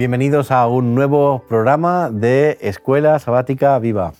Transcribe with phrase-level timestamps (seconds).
[0.00, 4.14] Bienvenidos a un nuevo programa de Escuela Sabática Viva.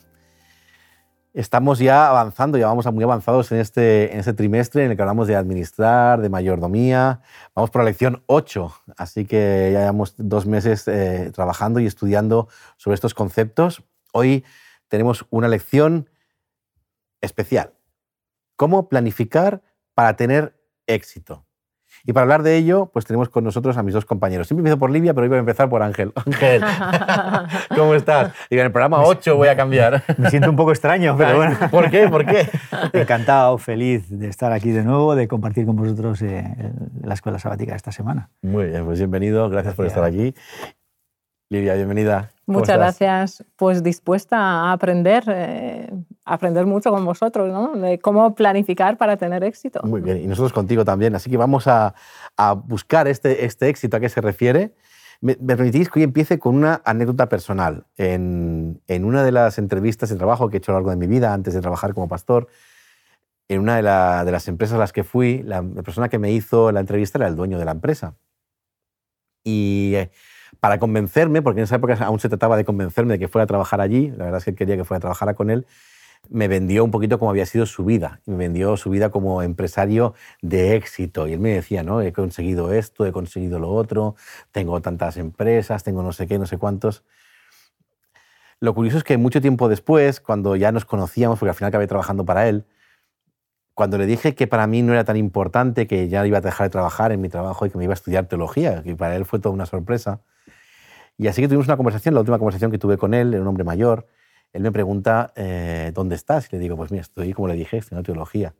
[1.32, 5.02] Estamos ya avanzando, ya vamos muy avanzados en este, en este trimestre en el que
[5.02, 7.22] hablamos de administrar, de mayordomía.
[7.54, 12.48] Vamos por la lección 8, así que ya llevamos dos meses eh, trabajando y estudiando
[12.76, 13.82] sobre estos conceptos.
[14.12, 14.44] Hoy
[14.88, 16.10] tenemos una lección
[17.22, 17.72] especial.
[18.56, 19.62] ¿Cómo planificar
[19.94, 21.46] para tener éxito?
[22.04, 24.46] Y para hablar de ello, pues tenemos con nosotros a mis dos compañeros.
[24.46, 26.12] Siempre empiezo por Livia, pero hoy voy a empezar por Ángel.
[26.26, 26.62] Ángel,
[27.76, 28.32] ¿cómo estás?
[28.48, 30.02] Digo, en el programa 8 voy a cambiar.
[30.18, 31.56] Me siento un poco extraño, pero bueno.
[31.70, 32.08] ¿Por qué?
[32.08, 32.48] ¿Por qué?
[32.92, 36.44] Encantado, feliz de estar aquí de nuevo, de compartir con vosotros eh,
[37.02, 38.30] la escuela sabática esta semana.
[38.42, 40.34] Muy bien, pues bienvenido, gracias, por estar aquí.
[41.52, 42.30] Livia, bienvenida.
[42.46, 43.44] Muchas gracias.
[43.56, 45.92] Pues dispuesta a aprender, eh,
[46.24, 47.74] aprender mucho con vosotros, ¿no?
[47.74, 49.80] De cómo planificar para tener éxito.
[49.82, 51.16] Muy bien, y nosotros contigo también.
[51.16, 51.96] Así que vamos a,
[52.36, 54.76] a buscar este, este éxito a qué se refiere.
[55.20, 57.84] Me, me, permitís que hoy empiece con una anécdota personal.
[57.96, 60.98] En, en, una de las entrevistas de trabajo que he hecho a lo largo de
[60.98, 62.46] mi vida, antes de trabajar como pastor,
[63.48, 66.20] en una de, la, de las empresas a las que fui, la, la, persona que
[66.20, 68.14] me hizo la entrevista era el dueño de la empresa.
[69.42, 70.10] Y eh,
[70.58, 73.46] para convencerme, porque en esa época aún se trataba de convencerme de que fuera a
[73.46, 75.66] trabajar allí, la verdad es que él quería que fuera a trabajar con él,
[76.28, 78.20] me vendió un poquito cómo había sido su vida.
[78.26, 81.26] Me vendió su vida como empresario de éxito.
[81.26, 82.02] Y él me decía, ¿no?
[82.02, 84.16] He conseguido esto, he conseguido lo otro,
[84.52, 87.04] tengo tantas empresas, tengo no sé qué, no sé cuántos.
[88.60, 91.86] Lo curioso es que mucho tiempo después, cuando ya nos conocíamos, porque al final acabé
[91.86, 92.66] trabajando para él,
[93.74, 96.66] cuando le dije que para mí no era tan importante, que ya iba a dejar
[96.66, 99.24] de trabajar en mi trabajo y que me iba a estudiar teología, que para él
[99.24, 100.20] fue toda una sorpresa.
[101.20, 103.46] Y así que tuvimos una conversación, la última conversación que tuve con él, era un
[103.46, 104.06] hombre mayor,
[104.54, 106.50] él me pregunta, eh, ¿dónde estás?
[106.50, 108.54] Y le digo, pues mira, estoy, como le dije, estudiando teología.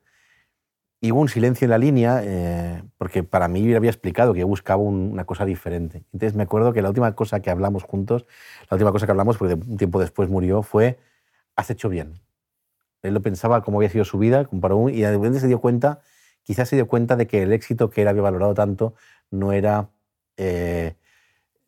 [1.00, 4.34] Y hubo un silencio en la línea, eh, porque para mí yo le había explicado
[4.34, 6.04] que yo buscaba un, una cosa diferente.
[6.12, 8.26] Entonces me acuerdo que la última cosa que hablamos juntos,
[8.68, 10.98] la última cosa que hablamos, porque un tiempo después murió, fue,
[11.56, 12.20] has hecho bien.
[13.00, 16.02] Él lo pensaba cómo había sido su vida, comparó, y de repente se dio cuenta,
[16.42, 18.92] quizás se dio cuenta de que el éxito que él había valorado tanto
[19.30, 19.88] no era...
[20.36, 20.96] Eh,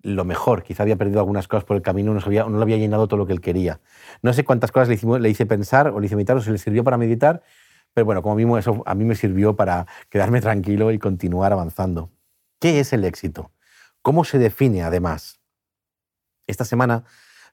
[0.02, 0.62] lo mejor.
[0.62, 3.26] Quizá había perdido algunas cosas por el camino, no, no le había llenado todo lo
[3.26, 3.80] que él quería.
[4.20, 6.84] No sé cuántas cosas le, hice pensar o le hice meditar o si le sirvió
[6.84, 7.42] para meditar,
[7.94, 12.10] pero bueno, como mismo eso a mí me sirvió para quedarme tranquilo y continuar avanzando.
[12.58, 13.52] ¿Qué es el éxito?
[14.02, 15.40] ¿Cómo se define además?
[16.46, 17.04] Esta semana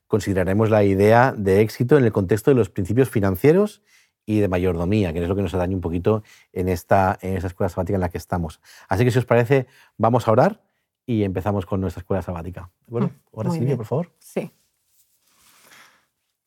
[0.08, 3.84] consideraremos la idea de éxito en el contexto de los principios financieros
[4.26, 6.24] y de mayordomía, que es lo que nos atañe un poquito
[6.54, 8.60] en esta, en esta escuela sabática en la que estamos.
[8.88, 9.68] Así que si os parece,
[9.98, 10.69] vamos a orar
[11.10, 12.70] y empezamos con nuestra escuela sabática.
[12.86, 14.12] Bueno, ahora Silvia, por favor.
[14.20, 14.52] Sí.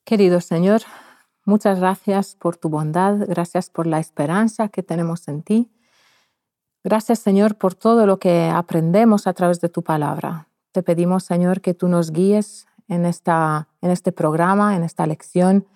[0.05, 0.83] Querido Señor,
[1.45, 5.73] muchas gracias por tu bondad, gracias por la esperanza que tenemos en ti.
[6.85, 10.47] Gracias, Señor, por todo lo que aprendemos a través de tu palabra.
[10.71, 15.67] Te pedimos, Señor, que tú nos guíes en, esta, en este programa, en esta lección,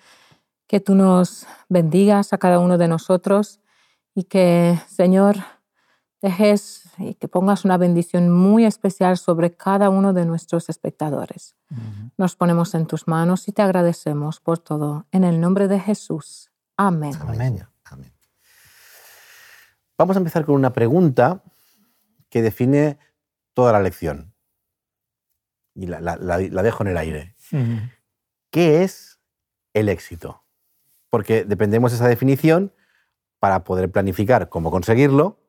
[0.69, 3.59] que tú nos bendigas a cada uno de nosotros
[4.15, 5.39] y que, Señor,
[6.27, 11.55] dejes y que pongas una bendición muy especial sobre cada uno de nuestros espectadores.
[11.71, 12.11] Uh -huh.
[12.17, 15.07] Nos ponemos en tus manos y te agradecemos por todo.
[15.13, 16.51] En el nombre de Jesús.
[16.77, 17.15] Amén.
[17.21, 17.67] Amén.
[17.85, 18.13] Amén.
[19.99, 21.43] Vamos a empezar con una pregunta
[22.29, 22.99] que define
[23.55, 24.35] toda la lección.
[25.75, 27.35] Y la, la, la, la dejo en el aire.
[27.53, 27.93] Uh -huh.
[28.51, 29.21] ¿Qué es
[29.75, 30.43] el éxito?
[31.11, 32.73] Porque dependemos de esa definición
[33.39, 35.46] para poder planificar cómo conseguirlo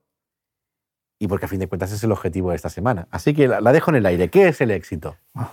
[1.20, 3.08] y porque a fin de cuentas es el objetivo de esta semana.
[3.12, 4.30] Así que la, la dejo en el aire.
[4.30, 5.18] ¿Qué es el éxito?
[5.34, 5.50] Oh,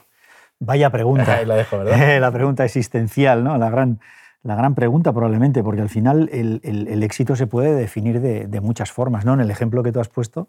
[0.60, 1.42] vaya pregunta.
[1.46, 2.20] la dejo, ¿verdad?
[2.20, 3.56] la pregunta existencial, ¿no?
[3.58, 4.00] La gran,
[4.42, 8.46] la gran pregunta probablemente, porque al final el, el, el éxito se puede definir de,
[8.46, 9.24] de, muchas formas.
[9.24, 9.34] ¿no?
[9.34, 10.48] En el ejemplo que tú has puesto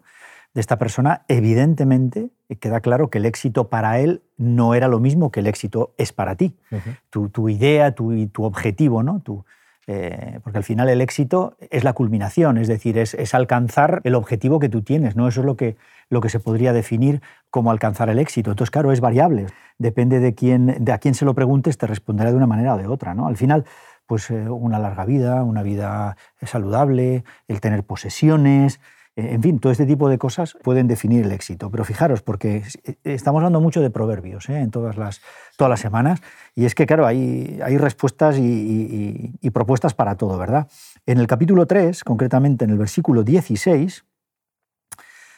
[0.54, 2.30] de esta persona, evidentemente
[2.60, 6.12] queda claro que el éxito para él no era lo mismo que el éxito es
[6.12, 6.56] para ti.
[6.70, 6.98] Uh -huh.
[7.10, 9.20] tu, tu, idea, tu, tu objetivo, ¿no?
[9.20, 9.44] Tu,
[9.86, 14.16] eh, porque al final el éxito es la culminación, es decir, es, es, alcanzar el
[14.16, 15.28] objetivo que tú tienes, ¿no?
[15.28, 15.76] Eso es lo que,
[16.10, 18.50] lo que se podría definir como alcanzar el éxito.
[18.50, 19.46] Entonces, claro, es variable,
[19.78, 22.78] depende de, quién, de a quién se lo preguntes, te responderá de una manera o
[22.78, 23.28] de otra, ¿no?
[23.28, 23.64] Al final,
[24.06, 28.80] pues eh, una larga vida, una vida saludable, el tener posesiones,
[29.16, 31.70] en fin, todo este tipo de cosas pueden definir el éxito.
[31.70, 32.62] Pero fijaros, porque
[33.02, 34.58] estamos hablando mucho de proverbios ¿eh?
[34.58, 35.22] en todas las,
[35.56, 36.20] todas las semanas,
[36.54, 40.68] y es que, claro, hay, hay respuestas y, y, propuestas para todo, ¿verdad?
[41.06, 44.04] En el capítulo 3, concretamente en el versículo 16,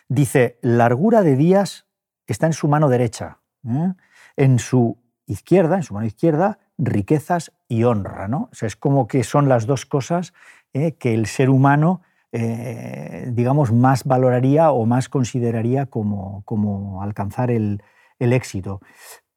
[0.08, 1.86] dice, largura de días
[2.26, 3.94] está en su mano derecha, ¿eh?
[4.36, 8.50] en su izquierda, en su mano izquierda, riquezas y honra, ¿no?
[8.60, 10.32] Es como que son las dos cosas
[10.72, 10.96] ¿eh?
[10.96, 12.02] que el ser humano
[12.32, 17.82] eh, digamos, más valoraría o más consideraría como, como alcanzar el,
[18.18, 18.80] el éxito.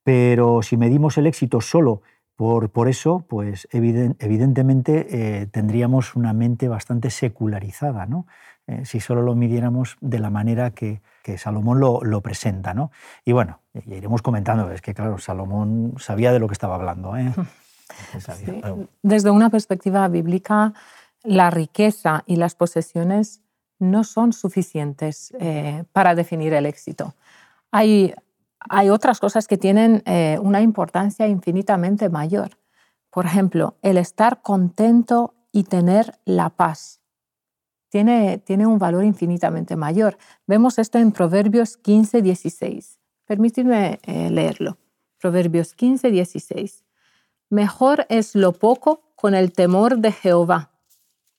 [0.03, 2.01] Pero si medimos el éxito solo
[2.35, 8.25] por, por eso, pues evidentemente eh, tendríamos una mente bastante secularizada, ¿no?
[8.67, 12.73] Eh, si solo lo midiéramos de la manera que, que Salomón lo, lo, presenta.
[12.73, 12.91] ¿no?
[13.25, 17.17] Y bueno, ya iremos comentando, es que claro, Salomón sabía de lo que estaba hablando.
[17.17, 17.33] ¿eh?
[19.03, 20.73] Desde una perspectiva bíblica,
[21.23, 23.41] la riqueza y las posesiones
[23.79, 25.33] no son suficientes
[25.91, 27.15] para definir el éxito.
[27.71, 28.13] Hay,
[28.59, 32.57] hay otras cosas que tienen eh, una importancia infinitamente mayor.
[33.09, 37.00] Por ejemplo, el estar contento y tener la paz.
[37.89, 40.17] Tiene, tiene un valor infinitamente mayor.
[40.47, 43.00] Vemos esto en Proverbios 15, 16.
[43.25, 44.77] Permíteme eh, leerlo.
[45.19, 46.85] Proverbios 15, 16.
[47.50, 50.71] Mejor es lo poco con el temor de Jehová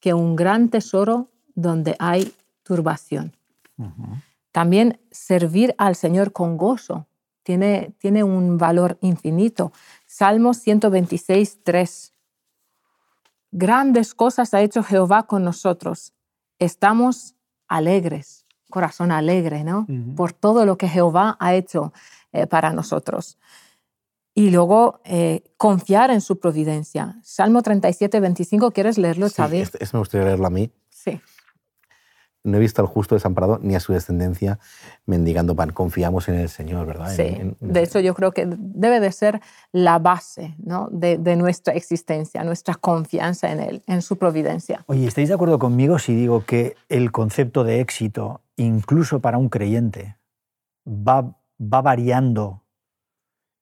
[0.02, 2.34] que un gran tesoro donde hay
[2.64, 3.36] turbación.
[4.50, 7.06] También servir al Señor con gozo
[7.44, 9.72] tiene, tiene un valor infinito.
[10.04, 12.12] Salmo 126, 3.
[13.52, 16.12] Grandes cosas ha hecho Jehová con nosotros.
[16.58, 17.36] Estamos
[17.68, 19.86] alegres, corazón alegre, ¿no?
[20.16, 21.92] Por todo lo que Jehová ha hecho
[22.32, 23.38] eh, para nosotros.
[24.34, 27.20] Y luego eh, confiar en su providencia.
[27.22, 29.56] Salmo 37, 25, ¿quieres leerlo, Xavi?
[29.58, 30.70] Sí, este, este me gustaría leerlo a mí.
[30.88, 31.20] Sí
[32.44, 34.58] no he visto al justo desamparado ni a su descendencia
[35.06, 35.70] mendigando pan.
[35.70, 37.14] Confiamos en el Señor, ¿verdad?
[37.14, 39.40] Sí, de hecho yo creo que debe de ser
[39.70, 40.88] la base ¿no?
[40.90, 44.84] de, nuestra existencia, nuestra confianza en Él, en su providencia.
[44.86, 49.48] Oye, ¿estáis de acuerdo conmigo si digo que el concepto de éxito, incluso para un
[49.48, 50.16] creyente,
[50.86, 52.61] va, va variando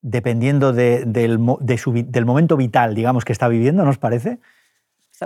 [0.03, 4.39] dependiendo del, del momento vital, digamos, que está viviendo, ¿nos parece?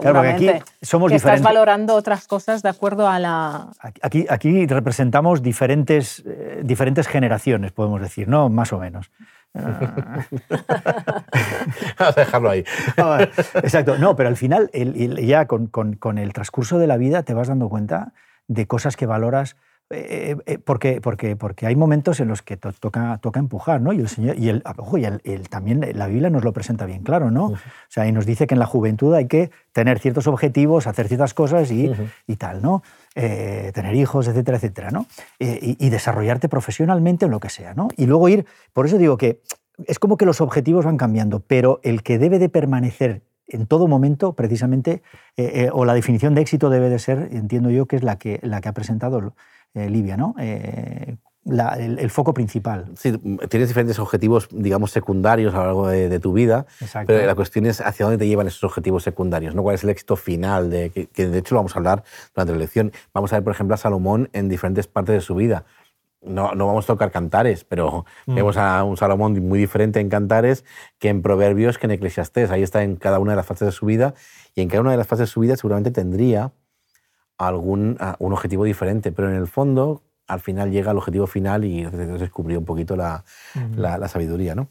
[0.01, 0.51] seguramente.
[0.51, 3.69] aquí somos que estás valorando otras cosas de acuerdo a la...
[4.03, 8.49] Aquí, aquí representamos diferentes, eh, diferentes generaciones, podemos decir, ¿no?
[8.49, 9.11] Más o menos.
[9.55, 9.79] Vamos
[11.99, 12.65] a dejarlo ahí.
[13.55, 13.99] Exacto.
[13.99, 17.47] No, pero al final, ya con, con, con el transcurso de la vida te vas
[17.49, 18.13] dando cuenta
[18.49, 19.57] de cosas que valoras
[19.91, 23.93] eh, eh, porque, porque, porque hay momentos en los que toca, toca empujar, ¿no?
[23.93, 25.21] Y el Señor, y, el, ojo, y el,
[25.51, 27.47] también la Biblia nos lo presenta bien claro, ¿no?
[27.49, 27.59] O
[27.89, 31.35] sea, y nos dice que en la juventud hay que tener ciertos objetivos, hacer ciertas
[31.35, 31.93] cosas y,
[32.27, 32.83] y tal, ¿no?
[33.15, 35.07] Eh, tener hijos, etcétera, etcétera, ¿no?
[35.39, 37.89] y, y, desarrollarte profesionalmente en lo que sea, ¿no?
[37.97, 39.43] Y luego ir, por eso digo que
[39.87, 43.87] es como que los objetivos van cambiando, pero el que debe de permanecer en todo
[43.87, 45.03] momento, precisamente,
[45.73, 48.63] o la definición de éxito debe de ser, entiendo yo, que es la que, la
[48.63, 49.35] que ha presentado
[49.75, 50.35] eh, Libia, ¿no?
[50.39, 51.17] Eh,
[51.47, 52.87] el, foco principal.
[52.97, 53.13] Sí,
[53.49, 57.13] tienes diferentes objetivos, digamos, secundarios a lo largo de, tu vida, Exacto.
[57.13, 59.63] pero la cuestión es hacia dónde te llevan esos objetivos secundarios, ¿no?
[59.63, 60.71] ¿Cuál es el éxito final?
[60.71, 62.03] De, que, de hecho lo vamos a hablar
[62.35, 62.93] durante la lección.
[63.13, 65.65] Vamos a ver, por ejemplo, a Salomón en diferentes partes de su vida.
[66.23, 68.35] No, no vamos a tocar cantares, pero mm.
[68.35, 70.65] vemos a un Salomón muy diferente en cantares
[70.99, 72.51] que en Proverbios, que en Eclesiastés.
[72.51, 74.15] Ahí está en cada una de las fases de su vida
[74.55, 76.53] y en cada una de las fases de su vida seguramente tendría
[77.39, 81.85] algún un objetivo diferente, pero en el fondo al final llega al objetivo final y
[81.85, 83.25] descubrió un poquito la,
[83.77, 84.55] la, sabiduría.
[84.55, 84.69] ¿no?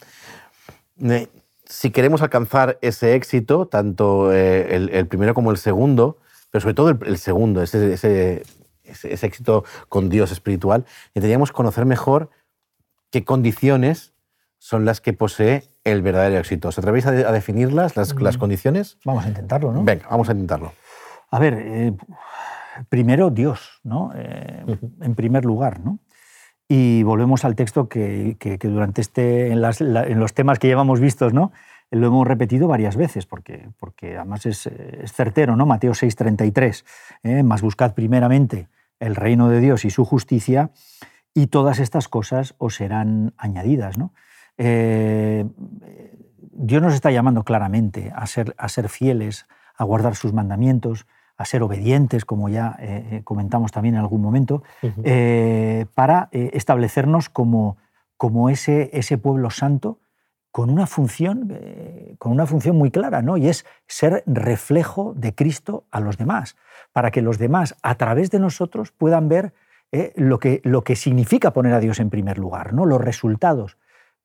[1.65, 6.17] Si queremos alcanzar ese éxito, tanto eh, el, primero como el segundo,
[6.49, 8.43] pero sobre todo el, segundo, ese, ese,
[8.83, 12.29] ese, éxito con Dios espiritual, necesitaríamos conocer mejor
[13.11, 14.13] qué condiciones
[14.57, 16.69] son las que posee el verdadero éxito.
[16.69, 18.97] ¿Os atrevéis a, definirlas, las, las, condiciones?
[19.03, 19.83] Vamos a intentarlo, ¿no?
[19.83, 20.73] Venga, vamos a intentarlo.
[21.29, 21.93] A ver, eh,
[22.89, 24.11] primero Dios, ¿no?
[24.15, 25.79] Eh, en primer lugar.
[25.79, 25.99] ¿no?
[26.67, 29.61] Y volvemos al texto que, durante este, en,
[30.19, 31.51] los temas que llevamos vistos, ¿no?
[31.91, 34.67] lo hemos repetido varias veces, porque, porque además es,
[35.05, 35.67] certero, ¿no?
[35.67, 36.83] Mateo 6:33,
[37.21, 37.43] ¿eh?
[37.43, 38.67] más buscad primeramente
[38.99, 40.71] el reino de Dios y su justicia,
[41.33, 43.97] y todas estas cosas os serán añadidas.
[43.97, 44.13] ¿no?
[44.57, 45.45] Eh,
[46.51, 51.05] Dios nos está llamando claramente a ser, a ser fieles, a guardar sus mandamientos,
[51.37, 54.63] a ser obedientes, como ya eh, eh, comentamos también en algún momento,
[55.03, 57.77] eh, para establecernos como,
[58.17, 59.99] como ese, ese pueblo santo
[60.51, 61.51] con una función,
[62.19, 63.37] con una función muy clara, ¿no?
[63.37, 66.55] y es ser reflejo de Cristo a los demás,
[66.91, 69.55] para que los demás, a través de nosotros, puedan ver
[70.15, 72.85] lo, que, lo que significa poner a Dios en primer lugar, ¿no?
[72.85, 73.77] los resultados,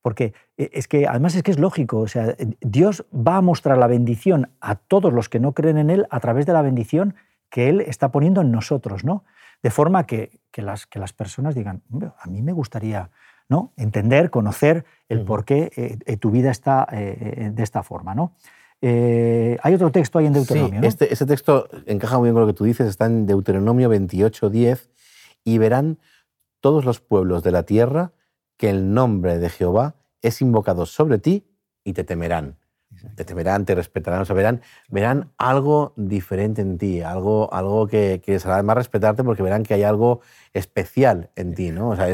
[0.03, 3.79] porque eh, es que además es que es lógico, o sea, Dios va a mostrar
[3.79, 7.15] la bendición a todos los que no creen en Él a través de la bendición
[7.51, 9.25] que Él está poniendo en nosotros, ¿no?
[9.63, 11.83] De forma que, que las, que las personas digan,
[12.19, 13.11] a mí me gustaría
[13.49, 13.73] ¿no?
[13.77, 18.35] entender, conocer el por qué eh, eh, tu vida está de esta forma, ¿no?
[18.81, 20.81] hay otro texto ahí en Deuteronomio.
[20.83, 23.89] Sí, este, este, texto encaja muy bien con lo que tú dices, está en Deuteronomio
[23.89, 24.89] 28, 10,
[25.43, 25.99] y verán
[26.61, 28.13] todos los pueblos de la tierra
[28.59, 31.47] que el nombre de Jehová es invocado sobre ti
[31.85, 32.59] y te temerán.
[33.15, 38.21] Te temerán, te respetarán, o sea, verán, verán algo diferente en ti, algo, algo que,
[38.25, 40.21] que será más respetarte porque verán que hay algo
[40.53, 41.91] especial en ti, ¿no?
[41.91, 42.07] O sea,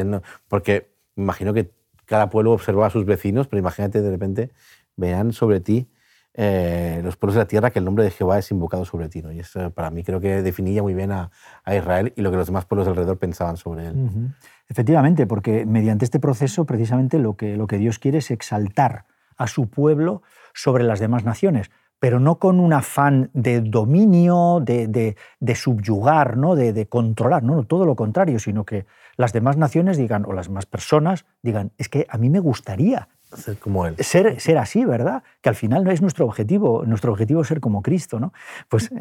[0.47, 1.71] porque me imagino que
[2.05, 4.51] cada pueblo observa a sus vecinos, pero imagínate de repente
[4.95, 5.89] vean sobre ti
[6.37, 9.21] eh, los pueblos de la tierra que el nombre de Jehová es invocado sobre ti.
[9.21, 9.31] ¿no?
[9.31, 11.31] Y eso para mí creo que definía muy bien a,
[11.65, 14.33] Israel y lo que los demás pueblos alrededor pensaban sobre él.
[14.67, 19.05] Efectivamente, porque mediante este proceso precisamente lo que, lo que Dios quiere es exaltar
[19.37, 20.21] a su pueblo
[20.53, 26.55] sobre las demás naciones pero no con un afán de dominio, de, de, subyugar, ¿no?
[26.55, 30.47] De, de, controlar, no, todo lo contrario, sino que las demás naciones digan, o las
[30.47, 33.95] demás personas digan, es que a mí me gustaría ser como él.
[33.99, 35.23] Ser, ser así, ¿verdad?
[35.41, 38.33] Que al final no es nuestro objetivo, nuestro objetivo es ser como Cristo, ¿no?
[38.69, 38.91] Pues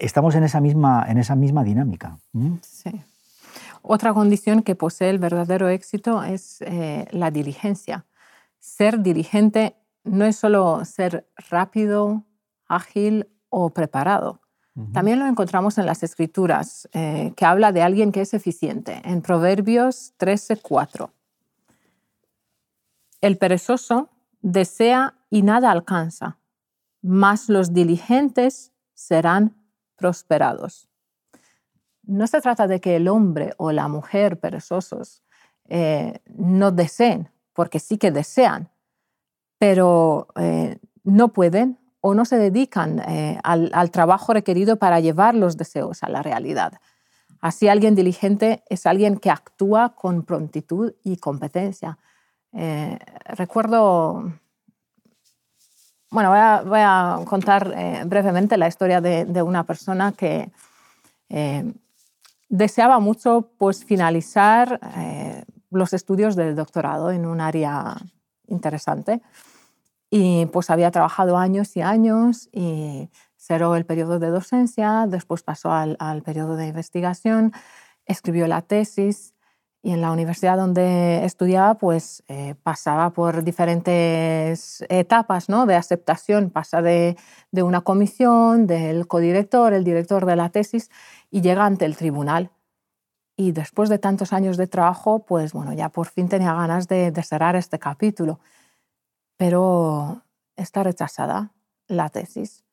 [0.00, 2.18] estamos en esa misma, en esa misma dinámica.
[2.62, 3.02] Sí.
[3.82, 8.06] Otra condición que posee el verdadero éxito es eh, la diligencia.
[8.58, 12.24] Ser diligente no es solo ser rápido,
[12.66, 14.40] ágil o preparado.
[14.92, 19.22] También lo encontramos en las escrituras, eh, que habla de alguien que es eficiente, en
[19.22, 21.10] Proverbios 13:4.
[23.24, 24.10] El perezoso
[24.42, 26.36] desea y nada alcanza,
[27.00, 29.56] mas los diligentes serán
[29.96, 30.90] prosperados.
[32.02, 35.22] No se trata de que el hombre o la mujer perezosos
[35.70, 38.68] eh, no deseen, porque sí que desean,
[39.56, 45.56] pero eh, no pueden o no se dedican eh, al, trabajo requerido para llevar los
[45.56, 46.74] deseos a la realidad.
[47.40, 51.96] Así alguien diligente es alguien que actúa con prontitud y competencia.
[52.54, 54.32] Eh, recuerdo,
[56.10, 57.74] bueno, voy a, contar
[58.06, 60.50] brevemente la historia de, una persona que
[62.48, 64.78] deseaba mucho pues, finalizar
[65.70, 67.96] los estudios del doctorado en un área
[68.46, 69.20] interesante.
[70.10, 75.72] Y pues había trabajado años y años y cerró el periodo de docencia, después pasó
[75.72, 77.52] al, al periodo de investigación,
[78.06, 79.33] escribió la tesis
[79.84, 85.66] y en la universidad donde estudiaba pues eh, pasaba por diferentes etapas ¿no?
[85.66, 87.16] de aceptación, pasa de,
[87.52, 90.90] de, una comisión, del codirector, el director de la tesis
[91.30, 92.50] y llega ante el tribunal.
[93.36, 97.10] Y después de tantos años de trabajo, pues bueno, ya por fin tenía ganas de,
[97.10, 98.40] de cerrar este capítulo
[99.36, 100.22] pero
[100.56, 101.52] está rechazada
[101.86, 102.63] la tesis.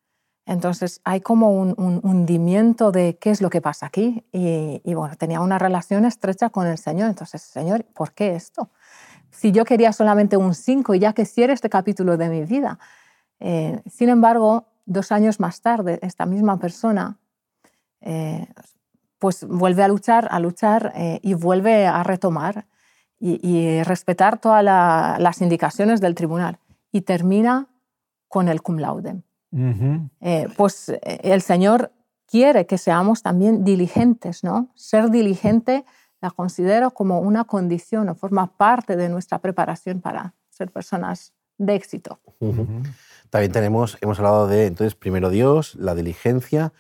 [0.46, 4.26] Entonces hay como un, hundimiento de qué es lo que pasa aquí.
[4.32, 7.10] Y, bueno, tenía una relación estrecha con el Señor.
[7.10, 8.70] Entonces, Señor, ¿por qué esto?
[9.30, 12.80] Si yo quería solamente un 5 y ya quisiera este capítulo de mi vida.
[13.40, 17.18] Eh, sin embargo, dos años más tarde, esta misma persona
[18.02, 18.48] eh,
[19.20, 22.66] pues vuelve a luchar, a luchar eh, y vuelve a retomar
[23.20, 26.58] y, respetar todas las indicaciones del tribunal.
[26.92, 27.68] Y termina
[28.28, 29.22] con el cum laude.
[29.52, 31.92] Eh, pues eh, el Señor
[32.26, 34.70] quiere que seamos también diligentes, ¿no?
[34.76, 35.86] Ser diligente
[36.22, 41.76] la considero como una condición o forma parte de nuestra preparación para ser personas de
[41.76, 42.20] éxito.
[43.30, 46.74] También tenemos, hemos hablado de, entonces, primero Dios, la diligencia,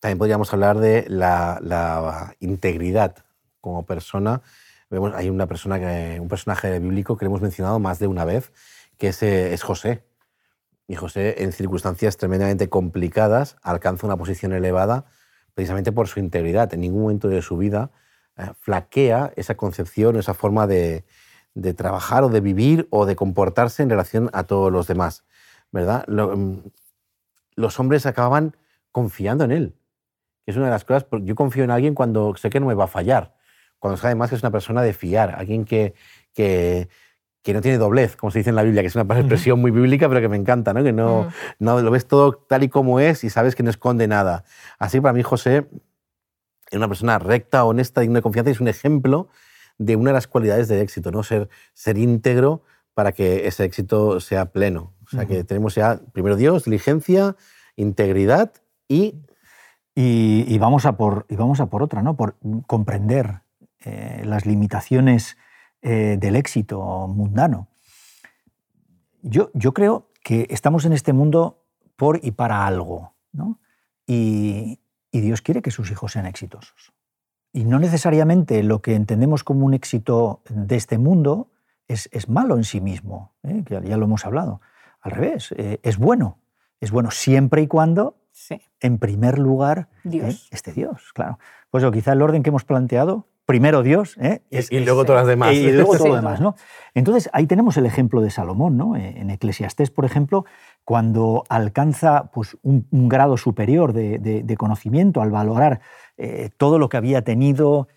[0.00, 3.16] también podríamos hablar de la, la integridad
[3.60, 4.42] como persona
[5.14, 8.52] hay una persona que, un personaje bíblico que hemos mencionado más de una vez,
[8.98, 10.04] que es, eh, es José.
[10.86, 15.06] Y José, en circunstancias tremendamente complicadas, alcanza una posición elevada
[15.54, 16.72] precisamente por su integridad.
[16.74, 17.90] En ningún momento de su vida
[18.36, 21.04] eh, flaquea esa concepción, esa forma de,
[21.76, 25.24] trabajar o de vivir o de comportarse en relación a todos los demás.
[25.72, 26.04] ¿verdad?
[26.08, 26.58] Mm,
[27.56, 28.56] los hombres acababan
[28.90, 29.76] confiando en él.
[30.46, 32.84] Es una de las cosas, yo confío en alguien cuando sé que no me va
[32.84, 33.34] a fallar
[33.84, 35.92] cuando sabe más que es una persona de fiar, alguien que,
[36.32, 36.88] que,
[37.44, 39.70] que, no tiene doblez, como se dice en la Biblia, que es una expresión muy
[39.70, 40.82] bíblica, pero que me encanta, ¿no?
[40.82, 44.08] que no, no lo ves todo tal y como es y sabes que no esconde
[44.08, 44.44] nada.
[44.78, 45.68] Así para mí José
[46.70, 49.28] es una persona recta, honesta, digna de confianza y es un ejemplo
[49.78, 51.22] de una de las cualidades del éxito, ¿no?
[51.22, 52.62] ser, ser íntegro
[52.94, 54.94] para que ese éxito sea pleno.
[55.06, 57.36] O sea, que tenemos ya, primero Dios, diligencia,
[57.76, 58.52] integridad
[58.88, 59.20] y...
[59.96, 62.16] Y, y, vamos a por, y vamos a por otra, ¿no?
[62.16, 62.34] Por
[62.66, 63.42] comprender
[63.84, 65.36] eh, las limitaciones
[65.86, 67.68] eh, del éxito mundano.
[69.20, 71.62] Yo, yo, creo que estamos en este mundo
[71.94, 73.60] por y para algo, ¿no?
[74.06, 74.80] y,
[75.12, 76.94] Dios quiere que sus hijos sean exitosos.
[77.52, 81.52] Y no necesariamente lo que entendemos como un éxito de este mundo
[81.86, 83.62] es, es malo en sí mismo, ¿eh?
[83.64, 84.62] que ya lo hemos hablado.
[85.02, 86.40] Al revés, es bueno.
[86.80, 88.16] Es bueno siempre y cuando,
[88.80, 90.48] en primer lugar, Dios.
[90.50, 91.38] esté Dios, claro.
[91.70, 94.16] Pues quizá el orden que hemos planteado primero Dios.
[94.20, 94.42] ¿eh?
[94.50, 95.54] y, luego todas las demás.
[95.54, 96.40] Y, luego todo lo demás.
[96.40, 96.56] ¿no?
[96.94, 98.76] Entonces, ahí tenemos el ejemplo de Salomón.
[98.76, 98.96] ¿no?
[98.96, 100.44] En Eclesiastés, por ejemplo,
[100.84, 105.80] cuando alcanza pues, un, grado superior de, conocimiento al valorar
[106.16, 107.88] eh, todo lo que había tenido,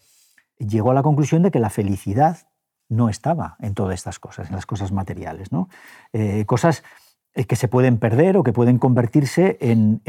[0.57, 2.47] llegó a la conclusión de que la felicidad
[2.89, 5.51] no estaba en todas estas cosas, en las cosas materiales.
[5.51, 5.69] ¿no?
[6.13, 6.83] Eh, cosas eh,
[7.45, 10.01] que se pueden perder o que pueden convertirse en,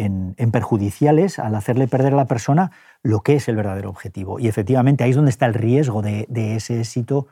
[0.50, 2.70] perjudiciales al hacerle perder a la persona
[3.02, 4.38] lo que es el verdadero objetivo.
[4.38, 7.26] Y efectivamente ahí es donde está el riesgo de, ese éxito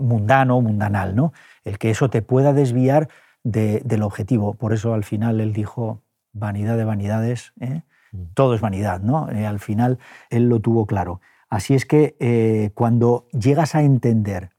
[0.00, 1.32] mundano, mundanal, ¿no?
[1.64, 3.08] el que eso te pueda desviar
[3.42, 4.54] del objetivo.
[4.54, 7.82] Por eso al final él dijo, vanidad de vanidades, ¿eh?
[8.12, 8.22] mm.
[8.34, 9.30] todo es vanidad, ¿no?
[9.30, 9.98] Eh, al final
[10.30, 11.20] él lo tuvo claro.
[11.48, 14.50] Así es que eh, cuando llegas a entender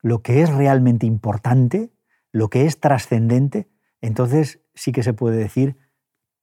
[0.00, 1.90] lo que es realmente importante,
[2.32, 3.68] lo que es trascendente,
[4.00, 5.76] entonces sí que se puede decir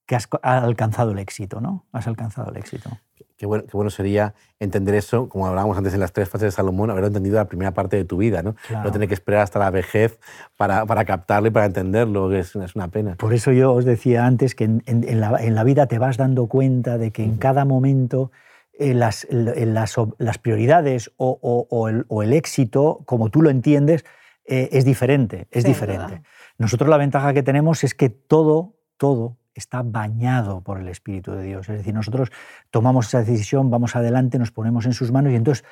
[0.06, 1.86] que has alcanzado el éxito, ¿no?
[1.92, 2.90] Has alcanzado el éxito.
[3.38, 7.08] Qué bueno, sería entender eso, como hablábamos antes en las tres fases de Salomón, haberlo
[7.08, 8.56] entendido la primera parte de tu vida, ¿no?
[8.70, 10.20] No tener que esperar hasta la vejez
[10.56, 13.16] para, para captarlo y para entenderlo, que es, es, una pena.
[13.16, 17.12] Por eso yo os decía antes que en, la, vida te vas dando cuenta de
[17.12, 18.32] que en cada momento
[18.80, 21.90] eh, las, las, las, prioridades o,
[22.24, 24.06] el, éxito, como tú lo entiendes,
[24.46, 26.22] eh, es diferente, es diferente.
[26.58, 31.44] Nosotros la ventaja que tenemos es que todo, todo está bañado por el Espíritu de
[31.44, 31.70] Dios.
[31.70, 32.32] Es decir, nosotros
[32.72, 35.64] tomamos esa decisión, vamos adelante, nos ponemos en sus manos y entonces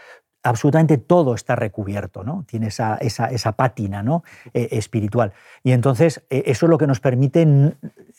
[0.44, 2.44] absolutamente todo está recubierto, ¿no?
[2.48, 4.24] Tiene esa, esa, pátina ¿no?
[4.54, 5.34] Eh, espiritual.
[5.64, 7.46] Y entonces eh, eso es lo que nos permite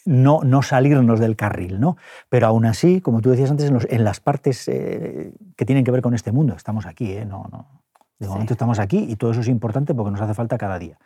[0.05, 1.97] no, no salirnos del carril, ¿no?
[2.29, 6.03] Pero aún así, como tú decías antes, en, las partes eh, que tienen que ver
[6.03, 7.83] con este mundo, estamos aquí, No, no.
[8.19, 10.97] De momento estamos aquí y todo eso es importante porque nos hace falta cada día.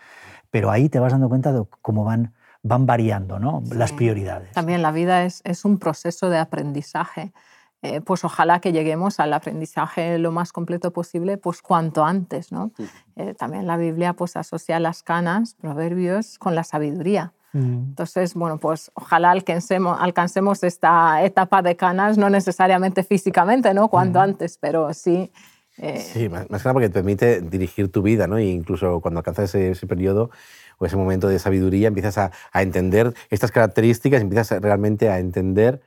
[0.57, 3.63] Pero ahí te vas dando cuenta de cómo van van variando ¿no?
[3.71, 4.53] las prioridades.
[4.53, 7.33] También la vida es, es un proceso de aprendizaje.
[7.83, 12.53] Eh, pues ojalá que lleguemos al aprendizaje lo más completo posible, pues cuanto antes.
[12.53, 12.73] ¿no?
[13.17, 17.35] Eh, también la Biblia pues, asocia las canas, proverbios, con la sabiduría.
[17.53, 17.91] Mm.
[17.91, 23.89] Entonces, bueno, pues ojalá alcancemos, alcancemos esta etapa de canas, no necesariamente físicamente, ¿no?
[23.89, 25.31] Cuanto antes, pero sí
[25.79, 28.39] eh, Sí, más, que nada porque te permite dirigir tu vida, ¿no?
[28.39, 30.31] E incluso cuando alcanzas ese, ese periodo,
[30.79, 35.81] o ese momento de sabiduría, empiezas a, entender estas características, empiezas realmente a entender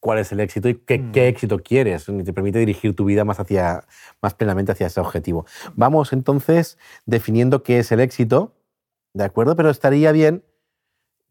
[0.00, 1.12] cuál es el éxito y qué, mm.
[1.14, 2.08] éxito quieres.
[2.08, 3.84] Y te permite dirigir tu vida más, hacia,
[4.20, 5.46] más plenamente hacia ese objetivo.
[5.74, 8.52] Vamos entonces definiendo qué es el éxito,
[9.14, 9.56] ¿de acuerdo?
[9.56, 10.42] Pero estaría bien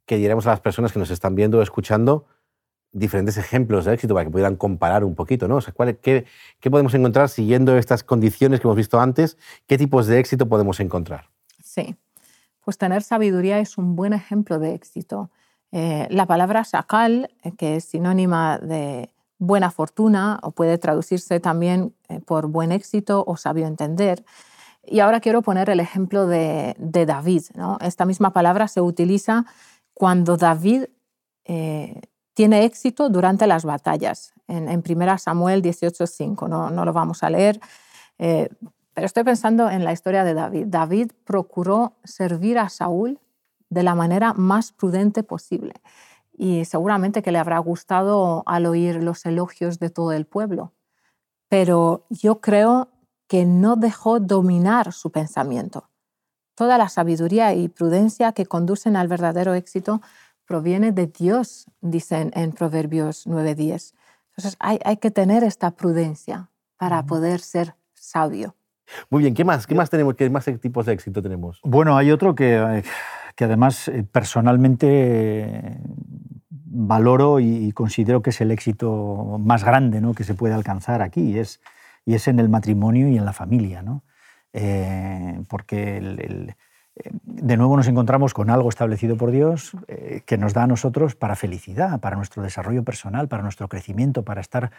[0.06, 2.26] que diéramos a las personas que nos están viendo o escuchando
[2.92, 5.58] diferentes ejemplos de éxito para que pudieran comparar un poquito, ¿no?
[5.58, 6.26] O sea, qué,
[6.60, 9.38] ¿qué podemos encontrar siguiendo estas condiciones que hemos visto antes?
[9.68, 11.30] ¿Qué tipos de éxito podemos encontrar?
[11.64, 11.96] Sí
[12.64, 15.30] pues tener sabiduría es un buen ejemplo de éxito.
[15.72, 21.96] Eh, la palabra sakal, eh, que es sinónima de buena fortuna o puede traducirse también
[22.10, 24.24] eh, por buen éxito o sabio entender.
[24.86, 27.44] Y ahora quiero poner el ejemplo de, David.
[27.82, 29.46] Esta misma palabra se utiliza
[29.94, 30.86] cuando David
[32.34, 34.34] tiene éxito durante las batallas.
[34.48, 37.60] En, en 1 Samuel 18.5, no, no lo vamos a leer,
[38.18, 40.66] pero estoy pensando en la historia de David.
[40.68, 43.20] David procuró servir a Saúl
[43.70, 45.74] de la manera más prudente posible.
[46.38, 50.74] Y seguramente que le habrá gustado al oír los elogios de todo el pueblo.
[51.48, 52.90] Pero yo creo
[53.28, 55.90] que no dejó dominar su pensamiento.
[56.56, 60.02] Toda la sabiduría y prudencia que conducen al verdadero éxito
[60.52, 63.94] proviene de Dios, dicen en Proverbios 9:10.
[64.32, 68.58] Entonces hay, hay, que tener esta prudencia para poder ser sabio.
[69.10, 69.66] Muy bien, ¿qué más?
[69.66, 70.16] ¿Qué más tenemos?
[70.16, 71.62] ¿Qué más tipos de éxito tenemos?
[71.64, 72.84] Bueno, hay otro que, eh,
[73.38, 75.78] que además eh, personalmente eh,
[76.50, 80.14] valoro y considero que es el éxito más grande ¿no?
[80.14, 81.62] que se puede alcanzar aquí, y es,
[82.06, 83.84] y es en el matrimonio y en la familia.
[83.84, 84.04] ¿no?
[85.48, 86.56] porque el
[87.24, 91.16] de nuevo nos encontramos con algo establecido por Dios eh, que nos da a nosotros
[91.16, 94.72] para felicidad, para nuestro desarrollo personal, para nuestro crecimiento, para estar,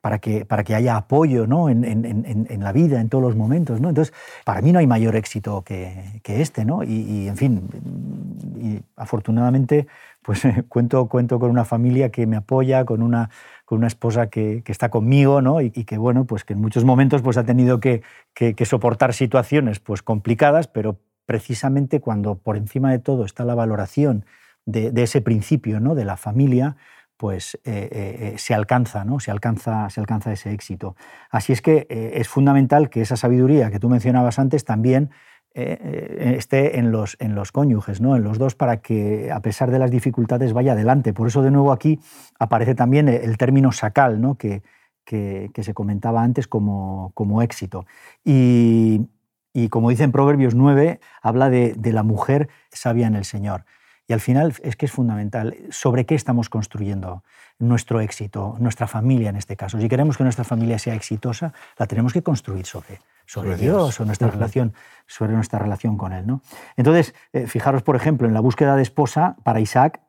[0.00, 1.68] para que, para que haya apoyo ¿no?
[1.68, 3.80] en, la vida, en todos los momentos.
[3.80, 3.88] ¿no?
[3.88, 6.82] Entonces, para mí no hay mayor éxito que, este, ¿no?
[6.82, 9.86] Y, en fin, afortunadamente,
[10.22, 13.30] pues cuento, cuento con una familia que me apoya, con una,
[13.64, 15.60] con una esposa que, está conmigo, ¿no?
[15.60, 18.02] Y, que bueno, pues que en muchos momentos pues ha tenido que,
[18.34, 20.98] que soportar situaciones pues complicadas, pero
[21.32, 24.26] precisamente cuando por encima de todo está la valoración
[24.66, 25.94] de, ese principio ¿no?
[25.94, 26.76] de la familia,
[27.16, 29.18] pues eh, eh, eh, se, alcanza, ¿no?
[29.18, 30.94] se, alcanza, se alcanza ese éxito.
[31.30, 35.08] Así es que es fundamental que esa sabiduría que tú mencionabas antes también
[35.54, 38.14] esté en los, en los cónyuges, ¿no?
[38.14, 41.14] en los dos, para que a pesar de las dificultades vaya adelante.
[41.14, 41.98] Por eso de nuevo aquí
[42.38, 44.34] aparece también el término sacal, ¿no?
[44.36, 44.60] que,
[45.06, 47.86] que, se comentaba antes como, como éxito.
[48.22, 49.08] Y,
[49.52, 53.64] y, como dice en Proverbios 9, habla de, de la mujer sabia en el Señor.
[54.08, 57.22] Y al final es que es fundamental sobre qué estamos construyendo
[57.58, 59.78] nuestro éxito, nuestra familia en este caso.
[59.80, 64.04] Si queremos que nuestra familia sea exitosa, la tenemos que construir sobre, sobre, Dios, o
[64.04, 64.74] nuestra relación,
[65.06, 66.26] sobre nuestra relación con Él.
[66.26, 66.42] ¿no?
[66.76, 70.00] Entonces, eh, fijaros, por ejemplo, en la búsqueda de esposa para Isaac,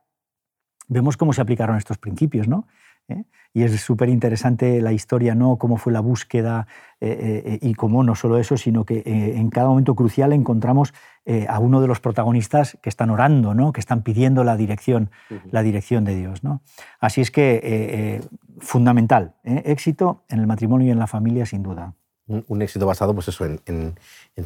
[0.87, 2.47] vemos cómo se aplicaron estos principios.
[2.47, 2.67] ¿no?
[3.07, 3.23] ¿Eh?
[3.53, 5.57] Y es súper interesante la historia, ¿no?
[5.57, 6.67] cómo fue la búsqueda
[6.99, 10.93] eh, eh, y cómo no solo eso, sino que en cada momento crucial encontramos
[11.47, 13.71] a uno de los protagonistas que están orando, ¿no?
[13.71, 15.11] que están pidiendo la dirección,
[15.51, 16.43] la dirección de Dios.
[16.43, 16.61] ¿no?
[16.99, 18.21] Así es que
[18.59, 21.93] fundamental, éxito en el matrimonio y en la familia sin duda
[22.27, 23.95] un, éxito basado pues eso, en,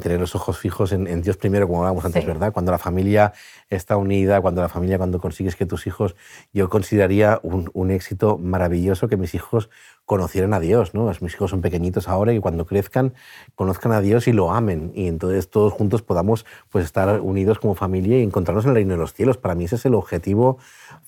[0.00, 2.52] tener los ojos fijos en, Dios primero, como hablábamos antes, ¿verdad?
[2.52, 3.32] Cuando la familia
[3.70, 6.16] está unida, cuando la familia, cuando consigues que tus hijos,
[6.52, 9.70] yo consideraría un, un éxito maravilloso que mis hijos
[10.08, 11.12] conocieran a Dios, ¿no?
[11.20, 13.12] Mis hijos son pequeñitos ahora y cuando crezcan
[13.54, 17.74] conozcan a Dios y lo amen y entonces todos juntos podamos pues estar unidos como
[17.74, 19.36] familia y encontrarnos en el reino de los cielos.
[19.36, 20.56] Para mí ese es el objetivo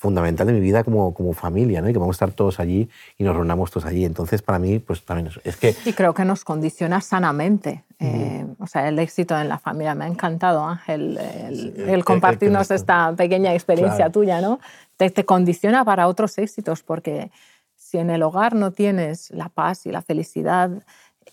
[0.01, 1.91] fundamental de mi vida como, como familia, ¿no?
[1.91, 4.07] Y que vamos a estar todos allí y nos reunamos todos allí.
[4.07, 5.77] Entonces para mí pues también es, que...
[5.85, 7.85] Y creo que nos condiciona sanamente.
[7.99, 9.95] Eh, o sea, el éxito en la familia.
[9.95, 14.59] Me ha encantado, Ángel, el, compartirnos esta pequeña experiencia tuya, ¿no?
[14.97, 17.31] Te, te condiciona para otros éxitos porque
[17.77, 20.71] si en el hogar no tienes la paz y la felicidad,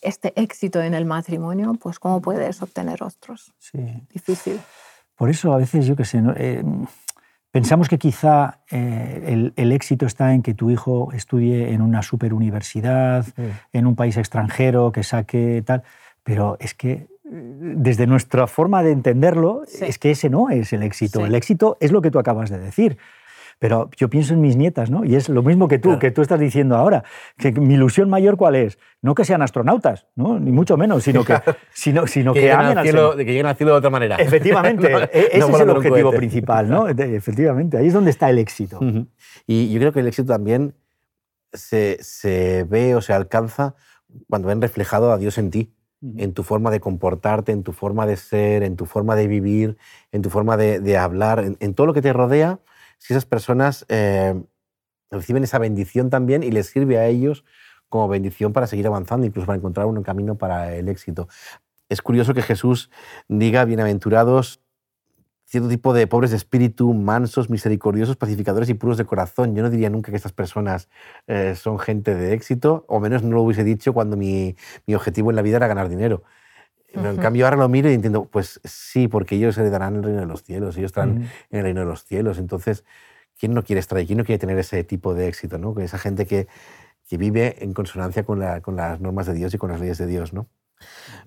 [0.02, 3.54] este éxito en el matrimonio, pues ¿cómo puedes obtener otros?
[3.60, 3.80] Sí.
[4.14, 4.60] Difícil.
[5.16, 6.64] Por eso a veces, yo qué sé, eh,
[7.58, 12.32] pensamos que quizá eh, el, éxito está en que tu hijo estudie en una super
[12.36, 13.26] universidad,
[13.74, 15.82] en un país extranjero, que saque tal,
[16.24, 20.84] pero es que eh, desde nuestra forma de entenderlo, es que ese no es el
[20.84, 21.26] éxito.
[21.26, 23.00] El éxito es lo que tú acabas de decir.
[23.60, 25.04] Pero yo pienso en mis nietas, ¿no?
[25.04, 27.04] Y es lo mismo que tú, que tú estás diciendo ahora.
[27.38, 28.78] Que mi ilusión mayor, ¿cuál es?
[29.02, 30.40] No que sean astronautas, ¿no?
[30.40, 31.40] Ni mucho menos, sino que,
[31.74, 34.16] sino, sino que, amen al cielo, de que lleguen al cielo de otra manera.
[34.18, 36.88] Efectivamente, e-, ese es el objetivo principal, ¿no?
[36.90, 38.80] Efectivamente, ahí es donde está el éxito.
[39.48, 40.76] Y yo creo que el éxito también
[41.52, 43.76] se, se ve o se alcanza
[44.30, 45.74] cuando ven reflejado a Dios en ti
[46.18, 49.78] en tu forma de comportarte, en tu forma de ser, en tu forma de vivir,
[50.12, 52.60] en tu forma de, de hablar, en, en, todo lo que te rodea,
[52.98, 54.34] si esas personas eh,
[55.12, 57.46] reciben esa bendición también y les sirve a ellos
[57.90, 61.28] como bendición para seguir avanzando, incluso para encontrar un camino para el éxito.
[61.90, 62.90] Es curioso que Jesús
[63.30, 64.62] diga, bienaventurados
[65.48, 69.56] cierto tipo de pobres de espíritu, mansos, misericordiosos, pacificadores y puros de corazón.
[69.56, 70.90] Yo no diría nunca que estas personas
[71.28, 75.30] eh, son gente de éxito, o menos no lo hubiese dicho cuando mi, mi objetivo
[75.30, 76.24] en la vida era ganar dinero.
[76.98, 80.20] Pero en cambio ahora lo miro y entiendo, pues sí, porque ellos heredarán el reino
[80.20, 82.40] de los cielos, ellos están en el reino de los cielos.
[82.40, 82.84] Entonces,
[83.40, 84.08] ¿quién no quiere estar ahí?
[84.08, 85.58] ¿Quién no quiere tener ese tipo de éxito?
[85.58, 85.76] ¿no?
[85.80, 86.48] Esa gente que,
[87.08, 89.98] que vive en consonancia con, la, con, las normas de Dios y con las leyes
[89.98, 90.34] de Dios.
[90.34, 90.48] ¿no?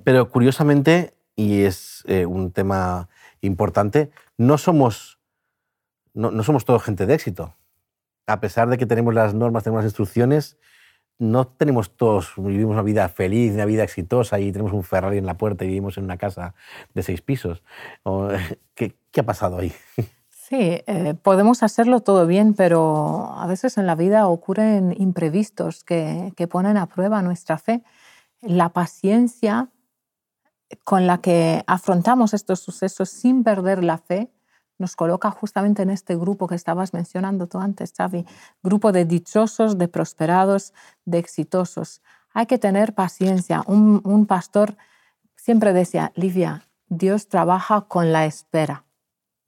[0.05, 3.09] Pero curiosamente, y es eh, un tema
[3.41, 5.19] importante, no somos,
[6.15, 7.55] no, no somos todos gente de éxito.
[8.27, 10.57] A pesar de que tenemos las normas, tenemos las instrucciones,
[11.21, 15.27] no tenemos todos, vivimos una vida feliz, una vida exitosa y tenemos un Ferrari en
[15.27, 16.55] la puerta y vivimos en una casa
[16.95, 17.63] de seis pisos.
[18.75, 19.73] ¿Qué, qué ha pasado ahí?
[20.51, 26.33] Sí, eh, podemos hacerlo todo bien, pero a veces en la vida ocurren imprevistos que,
[26.35, 27.85] que ponen a prueba nuestra fe.
[28.43, 29.69] La paciencia
[30.83, 34.29] con la que afrontamos estos sucesos sin perder la fe
[34.81, 38.27] nos coloca justamente en este grupo que estabas mencionando tú antes, Xavi,
[38.63, 40.73] grupo de dichosos, de prosperados,
[41.05, 42.01] de exitosos.
[42.33, 43.63] Hay que tener paciencia.
[43.67, 44.77] Un, pastor
[45.37, 48.85] siempre decía, Livia, Dios trabaja con la espera.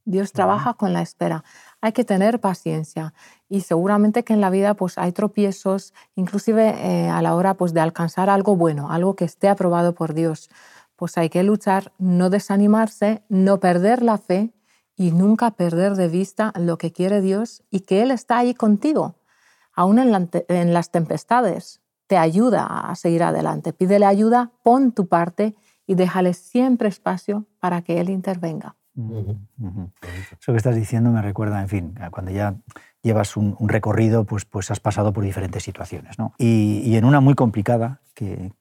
[0.05, 1.45] Dios trabaja con la espera.
[1.81, 3.15] Hay que tener paciencia
[3.49, 7.73] y seguramente que en la vida pues hay tropiezos, inclusive eh, a la hora pues
[7.73, 10.51] de alcanzar algo bueno, algo que esté aprobado por Dios.
[10.97, 14.53] Pues hay que luchar, no desanimarse, no perder la fe
[14.97, 19.17] y nunca perder de vista lo que quiere Dios y que Él está ahí contigo,
[19.75, 21.81] aún en, las tempestades.
[22.07, 23.73] Te ayuda a seguir adelante.
[23.73, 25.55] Pídele ayuda, pon tu parte
[25.87, 28.77] y déjale siempre espacio para que Él intervenga.
[30.39, 32.57] Eso que estás diciendo me recuerda, en fin, cuando ya
[33.03, 36.19] llevas un, recorrido, pues, pues has pasado por diferentes situaciones.
[36.19, 36.35] ¿no?
[36.39, 38.53] Y, en una muy complicada que,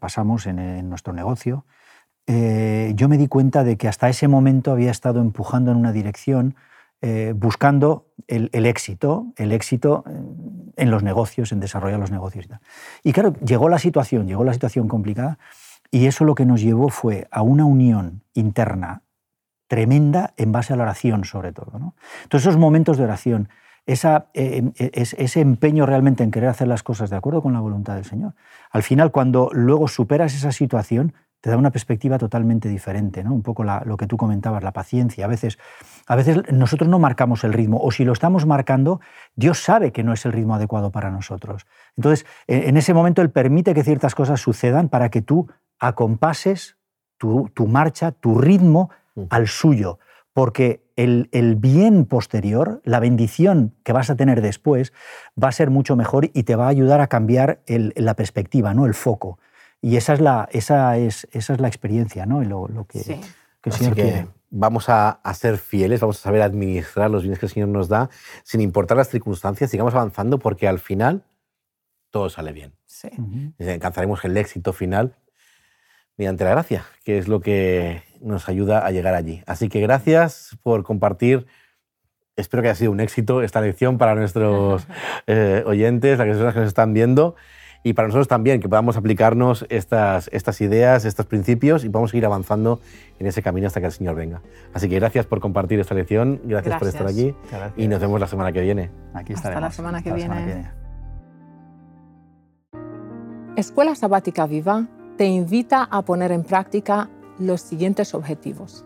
[0.00, 1.64] pasamos en, nuestro negocio,
[2.26, 5.92] eh, yo me di cuenta de que hasta ese momento había estado empujando en una
[5.92, 6.56] dirección,
[7.02, 10.04] eh, buscando el, éxito, el éxito
[10.76, 12.46] en los negocios, en desarrollar los negocios.
[13.04, 15.38] Y, claro, llegó la situación, llegó la situación complicada,
[15.90, 19.02] y eso lo que nos llevó fue a una unión interna
[19.68, 21.78] tremenda en base a la oración, sobre todo.
[21.78, 21.94] ¿no?
[22.24, 23.48] Entonces, esos momentos de oración,
[23.84, 27.60] esa, eh, eh, ese empeño realmente en querer hacer las cosas de acuerdo con la
[27.60, 28.34] voluntad del Señor.
[28.70, 31.14] Al final, cuando luego superas esa situación,
[31.46, 33.32] te da una perspectiva totalmente diferente, ¿no?
[33.32, 35.26] Un poco lo que tú comentabas, la paciencia.
[35.26, 35.58] A veces,
[36.08, 39.00] a veces nosotros no marcamos el ritmo, o si lo estamos marcando,
[39.36, 41.64] Dios sabe que no es el ritmo adecuado para nosotros.
[41.96, 45.46] Entonces, en ese momento Él permite que ciertas cosas sucedan para que tú
[45.78, 46.78] acompases
[47.16, 48.90] tu, marcha, tu ritmo
[49.30, 50.00] al suyo,
[50.32, 51.28] porque el,
[51.60, 54.92] bien posterior, la bendición que vas a tener después,
[55.40, 58.84] va a ser mucho mejor y te va a ayudar a cambiar la perspectiva, ¿no?
[58.84, 59.38] el foco.
[59.80, 62.42] Y esa es la, esa es, esa es la experiencia, ¿no?
[62.42, 63.20] Lo, lo que,
[63.64, 64.28] el Señor quiere.
[64.50, 68.08] Vamos a, ser fieles, vamos a saber administrar los bienes que el Señor nos da,
[68.44, 71.24] sin importar las circunstancias, sigamos avanzando porque al final
[72.10, 72.72] todo sale bien.
[72.86, 73.08] Sí.
[73.58, 75.16] Alcanzaremos el éxito final
[76.16, 79.42] mediante la gracia, que es lo que nos ayuda a llegar allí.
[79.46, 81.46] Así que gracias por compartir.
[82.36, 84.86] Espero que haya sido un éxito esta lección para nuestros
[85.26, 87.34] eh, oyentes, las personas que nos están viendo
[87.82, 92.26] y para nosotros también, que podamos aplicarnos estas, estas ideas, estos principios y podamos seguir
[92.26, 92.80] avanzando
[93.18, 94.42] en ese camino hasta que el Señor venga.
[94.74, 97.34] Así que gracias por compartir esta lección, gracias, por estar aquí
[97.76, 98.90] y nos vemos la semana que viene.
[99.14, 99.64] Aquí estaremos.
[99.64, 100.70] Hasta la semana que, viene.
[103.56, 104.86] Escuela Sabática Viva
[105.16, 107.08] te invita a poner en práctica
[107.38, 108.84] los siguientes objetivos.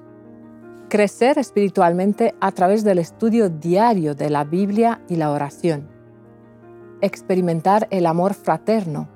[0.88, 5.99] Crecer espiritualmente a través del estudio diario de la Biblia y la oración
[7.00, 9.08] experimentar el amor fraterno,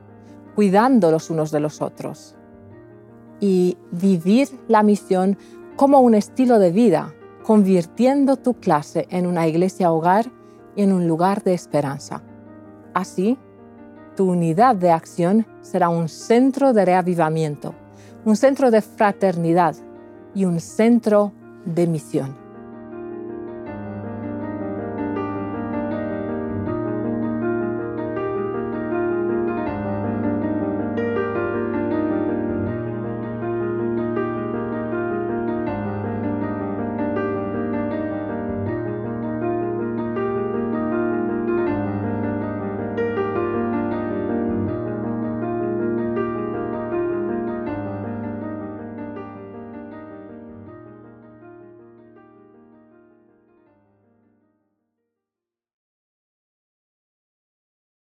[0.54, 2.36] cuidando los unos de los otros.
[3.40, 5.36] Y vivir la misión
[5.76, 10.30] como un estilo de vida, convirtiendo tu clase en una iglesia hogar
[10.76, 12.22] y en un lugar de esperanza.
[12.94, 13.38] Así,
[14.16, 17.74] tu unidad de acción será un centro de reavivamiento,
[18.24, 19.74] un centro de fraternidad
[20.34, 21.32] y un centro
[21.64, 22.43] de misión.